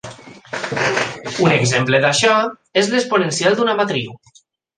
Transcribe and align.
Un 1.47 1.53
exemple 1.55 1.99
d'això 2.07 2.33
és 2.83 2.91
l'exponencial 2.95 3.61
d'una 3.61 3.79
matriu. 3.83 4.19